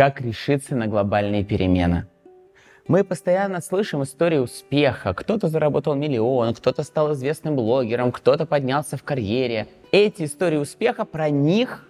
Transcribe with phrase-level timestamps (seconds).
[0.00, 2.06] Как решиться на глобальные перемены?
[2.88, 5.12] Мы постоянно слышим истории успеха.
[5.12, 9.68] Кто-то заработал миллион, кто-то стал известным блогером, кто-то поднялся в карьере.
[9.92, 11.86] Эти истории успеха про них,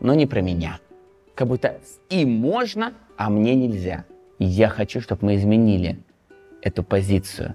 [0.00, 0.80] но не про меня.
[1.36, 1.78] Как будто
[2.10, 4.06] им можно, а мне нельзя.
[4.40, 6.00] Я хочу, чтобы мы изменили
[6.62, 7.54] эту позицию.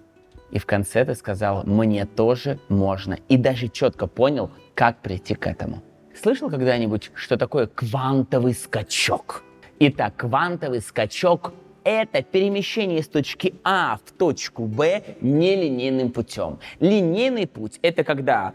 [0.52, 3.18] И в конце ты сказал, мне тоже можно.
[3.28, 5.84] И даже четко понял, как прийти к этому.
[6.16, 9.44] Слышал когда-нибудь, что такое квантовый скачок?
[9.84, 16.60] Итак, квантовый скачок– это перемещение из точки А в точку Б нелинейным путем.
[16.80, 18.54] Линейный путь– это когда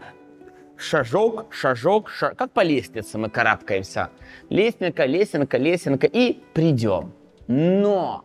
[0.77, 4.09] шажок, шажок, шаг, как по лестнице мы карабкаемся.
[4.49, 7.11] Лестница, лесенка, лесенка и придем.
[7.47, 8.23] Но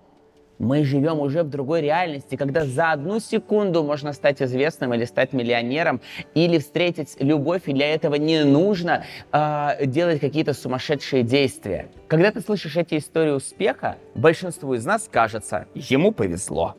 [0.62, 5.32] мы живем уже в другой реальности, когда за одну секунду можно стать известным или стать
[5.32, 6.00] миллионером,
[6.34, 11.88] или встретить любовь, и для этого не нужно э, делать какие-то сумасшедшие действия.
[12.06, 16.76] Когда ты слышишь эти истории успеха, большинству из нас кажется, ему повезло.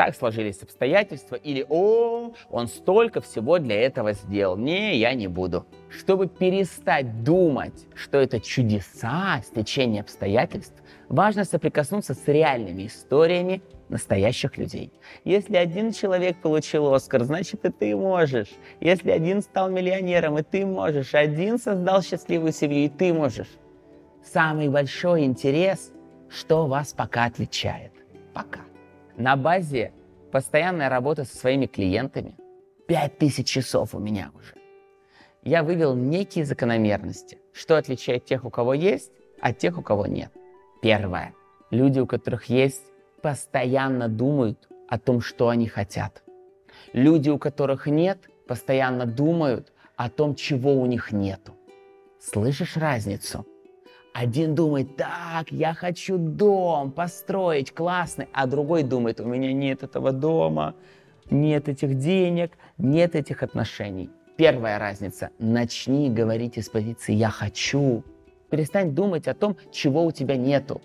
[0.00, 4.56] Так сложились обстоятельства, или «О, он столько всего для этого сделал».
[4.56, 5.66] Не, я не буду.
[5.90, 14.90] Чтобы перестать думать, что это чудеса, стечение обстоятельств, важно соприкоснуться с реальными историями настоящих людей.
[15.24, 18.48] Если один человек получил Оскар, значит и ты можешь.
[18.80, 21.14] Если один стал миллионером, и ты можешь.
[21.14, 23.50] Один создал счастливую семью, и ты можешь.
[24.24, 25.92] Самый большой интерес,
[26.30, 27.92] что вас пока отличает.
[28.32, 28.60] Пока.
[29.20, 29.92] На базе
[30.32, 32.38] постоянной работы со своими клиентами,
[32.88, 34.54] 5000 часов у меня уже,
[35.42, 40.32] я вывел некие закономерности, что отличает тех, у кого есть, от тех, у кого нет.
[40.80, 41.34] Первое.
[41.70, 42.82] Люди, у которых есть,
[43.20, 46.22] постоянно думают о том, что они хотят.
[46.94, 51.52] Люди, у которых нет, постоянно думают о том, чего у них нету.
[52.18, 53.46] Слышишь разницу?
[54.12, 60.12] Один думает, так, я хочу дом построить классный, а другой думает, у меня нет этого
[60.12, 60.74] дома,
[61.30, 64.10] нет этих денег, нет этих отношений.
[64.36, 65.30] Первая разница.
[65.38, 68.02] Начни говорить из позиции «я хочу»,
[68.50, 70.82] Перестань думать о том, чего у тебя нету.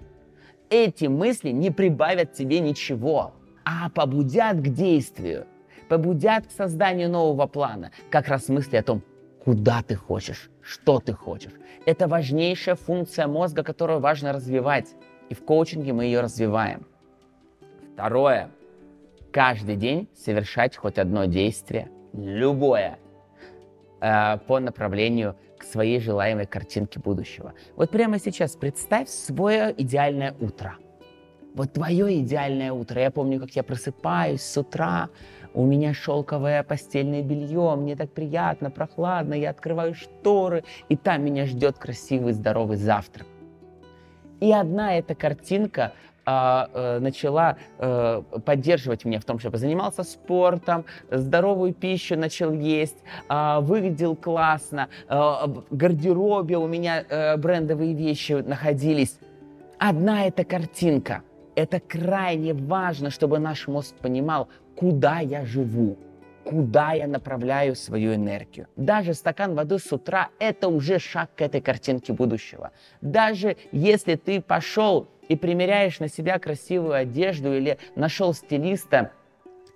[0.70, 3.34] Эти мысли не прибавят тебе ничего,
[3.66, 5.48] а побудят к действию,
[5.90, 7.92] побудят к созданию нового плана.
[8.12, 9.02] Как раз мысли о том,
[9.46, 11.54] куда ты хочешь, что ты хочешь.
[11.86, 14.96] Это важнейшая функция мозга, которую важно развивать.
[15.30, 16.88] И в коучинге мы ее развиваем.
[17.94, 18.50] Второе.
[19.32, 22.98] Каждый день совершать хоть одно действие, любое,
[24.02, 27.54] э, по направлению к своей желаемой картинке будущего.
[27.76, 30.78] Вот прямо сейчас представь свое идеальное утро.
[31.56, 33.02] Вот твое идеальное утро.
[33.02, 35.10] Я помню, как я просыпаюсь с утра,
[35.54, 41.46] у меня шелковое постельное белье, мне так приятно, прохладно, я открываю шторы, и там меня
[41.46, 43.26] ждет красивый, здоровый завтрак.
[44.42, 45.94] И одна эта картинка
[46.26, 52.98] а, э, начала э, поддерживать меня в том, чтобы занимался спортом, здоровую пищу начал есть,
[53.30, 59.20] э, выглядел классно, э, в гардеробе у меня э, брендовые вещи находились.
[59.80, 61.22] Одна эта картинка.
[61.56, 65.98] Это крайне важно, чтобы наш мозг понимал, куда я живу
[66.46, 68.68] куда я направляю свою энергию.
[68.76, 72.72] Даже стакан воды с утра– это уже шаг к этой картинке будущего.
[73.02, 79.12] Даже если ты пошел и примеряешь на себя красивую одежду или нашел стилиста,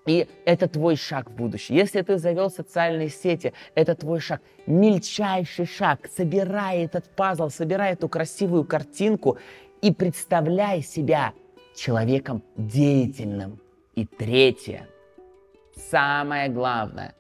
[0.06, 1.78] и это твой шаг в будущее.
[1.78, 4.42] Если ты завел социальные сети, это твой шаг.
[4.66, 6.08] Мельчайший шаг.
[6.16, 9.38] Собирай этот пазл, собирай эту красивую картинку
[9.82, 11.34] и представляй себя
[11.80, 13.60] человеком деятельным.
[13.96, 14.88] И третье,
[15.90, 17.16] самое главное,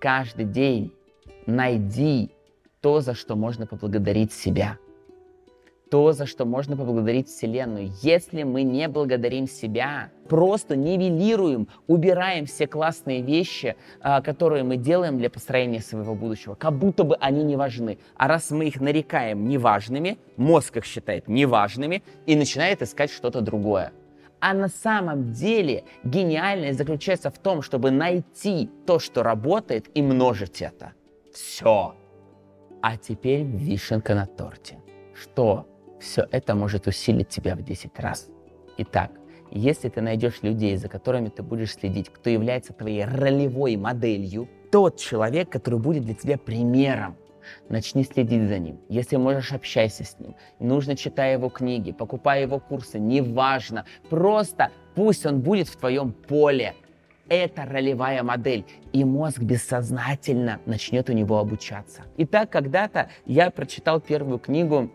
[0.00, 0.92] каждый день
[1.46, 2.30] найди
[2.80, 4.78] то, за что можно поблагодарить себя–
[5.90, 7.90] то, за что можно поблагодарить Вселенную.
[8.02, 15.18] Если мы не благодарим себя, просто нивелируем, убираем все классные вещи, а, которые мы делаем
[15.18, 17.98] для построения своего будущего, как будто бы они не важны.
[18.16, 23.92] А раз мы их нарекаем неважными, мозг их считает неважными и начинает искать что-то другое.
[24.40, 30.62] А на самом деле гениальность заключается в том, чтобы найти то, что работает, и множить
[30.62, 30.92] это.
[31.32, 31.94] Все.
[32.80, 34.78] А теперь вишенка на торте.
[35.12, 35.66] Что
[36.00, 38.28] все это может усилить тебя в 10 раз.
[38.78, 39.10] Итак,
[39.50, 44.98] если ты найдешь людей, за которыми ты будешь следить, кто является твоей ролевой моделью, тот
[44.98, 47.16] человек, который будет для тебя примером,
[47.68, 48.78] начни следить за ним.
[48.88, 50.36] Если можешь, общайся с ним.
[50.58, 53.86] Нужно читай его книги, покупай его курсы, неважно.
[54.10, 56.74] Просто пусть он будет в твоем поле.
[57.30, 58.64] Это ролевая модель,
[58.94, 62.02] и мозг бессознательно начнет у него обучаться.
[62.16, 64.90] Итак, когда-то я прочитал первую книгу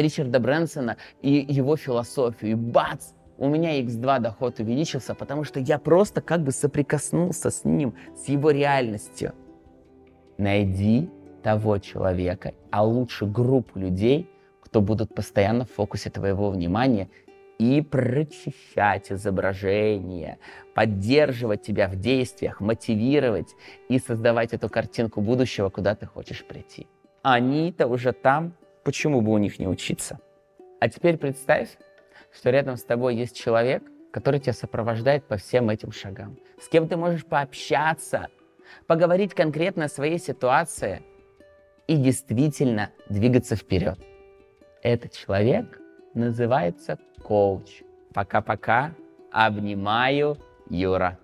[0.00, 2.52] Ричарда Брэнсона и его философию.
[2.52, 3.12] И бац!
[3.36, 8.28] У меня x2 доход увеличился, потому что я просто как бы соприкоснулся с ним, с
[8.28, 9.32] его реальностью.
[10.38, 11.08] Найди
[11.42, 14.28] того человека, а лучше группу людей,
[14.60, 17.08] кто будут постоянно в фокусе твоего внимания
[17.58, 20.38] и прочищать изображение,
[20.74, 23.54] поддерживать тебя в действиях, мотивировать
[23.88, 26.86] и создавать эту картинку будущего, куда ты хочешь прийти.
[27.22, 28.52] Они-то уже там,
[28.88, 30.18] почему бы у них не учиться?
[30.80, 31.76] А теперь представь,
[32.32, 36.88] что рядом с тобой есть человек, который тебя сопровождает по всем этим шагам, с кем
[36.88, 38.28] ты можешь пообщаться,
[38.86, 41.02] поговорить конкретно о своей ситуации
[41.86, 43.98] и действительно двигаться вперед.
[44.82, 45.78] Этот человек
[46.14, 47.82] называется коуч.
[48.14, 48.94] Пока-пока.
[49.30, 50.38] Обнимаю,
[50.70, 51.18] Юра.